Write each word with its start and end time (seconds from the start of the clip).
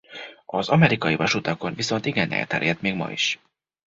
Az 0.45 0.69
amerikai 0.69 1.15
vasutakon 1.15 1.73
viszont 1.73 2.05
igen 2.05 2.31
elterjedt 2.31 2.81
még 2.81 2.95
ma 2.95 3.11
is. 3.11 3.39